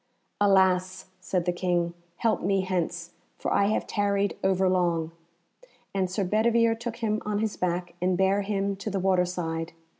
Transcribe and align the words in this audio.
"Alas!" 0.39 1.09
said 1.19 1.45
the 1.45 1.51
King, 1.53 1.93
"help 2.15 2.41
me 2.41 2.61
hence, 2.61 3.11
for 3.37 3.53
I 3.53 3.65
have 3.65 3.85
tarried 3.85 4.35
overlong;" 4.43 5.11
and 5.93 6.09
Sir 6.09 6.23
Bedivere 6.23 6.73
took 6.73 6.95
him 6.95 7.21
on 7.23 7.37
his 7.37 7.55
back, 7.55 7.93
and 8.01 8.17
bare 8.17 8.41
him 8.41 8.75
to 8.77 8.89
the 8.89 8.99
water 8.99 9.25
side. 9.25 9.73